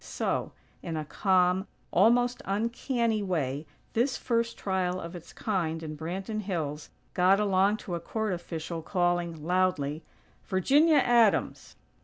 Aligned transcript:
So, 0.03 0.51
in 0.81 0.97
a 0.97 1.05
calm, 1.05 1.67
almost 1.91 2.41
uncanny 2.45 3.21
way, 3.21 3.67
this 3.93 4.17
first 4.17 4.57
trial 4.57 4.99
of 4.99 5.15
its 5.15 5.31
kind 5.31 5.83
in 5.83 5.95
Branton 5.95 6.39
Hills 6.41 6.89
got 7.13 7.39
along 7.39 7.77
to 7.85 7.93
a 7.93 7.99
court 7.99 8.33
official 8.33 8.81
calling, 8.81 9.43
loudly: 9.45 10.01
"Virginia 10.43 10.95
Adams!!" 10.97 11.75